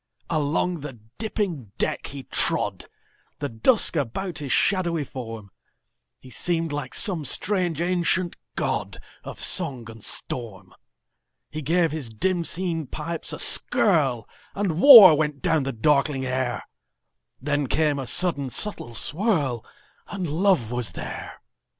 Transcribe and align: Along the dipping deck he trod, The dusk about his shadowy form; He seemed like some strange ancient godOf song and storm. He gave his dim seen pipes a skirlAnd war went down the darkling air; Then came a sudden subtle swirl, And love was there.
Along 0.31 0.79
the 0.79 0.99
dipping 1.19 1.73
deck 1.77 2.07
he 2.07 2.23
trod, 2.23 2.85
The 3.37 3.49
dusk 3.49 3.95
about 3.95 4.39
his 4.39 4.51
shadowy 4.51 5.03
form; 5.03 5.51
He 6.17 6.31
seemed 6.31 6.71
like 6.73 6.95
some 6.95 7.23
strange 7.23 7.81
ancient 7.81 8.35
godOf 8.57 9.37
song 9.37 9.87
and 9.91 10.03
storm. 10.03 10.73
He 11.51 11.61
gave 11.61 11.91
his 11.91 12.09
dim 12.09 12.43
seen 12.43 12.87
pipes 12.87 13.31
a 13.31 13.37
skirlAnd 13.37 14.71
war 14.79 15.13
went 15.15 15.43
down 15.43 15.65
the 15.65 15.71
darkling 15.71 16.25
air; 16.25 16.63
Then 17.39 17.67
came 17.67 17.99
a 17.99 18.07
sudden 18.07 18.49
subtle 18.49 18.95
swirl, 18.95 19.63
And 20.07 20.27
love 20.27 20.71
was 20.71 20.93
there. 20.93 21.43